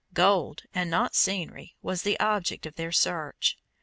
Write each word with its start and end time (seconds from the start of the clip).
Gold, 0.15 0.63
and 0.73 0.89
not 0.89 1.13
scenery, 1.13 1.75
was 1.83 2.01
the 2.01 2.19
object 2.19 2.65
of 2.65 2.73
their 2.73 2.91
search. 2.91 3.59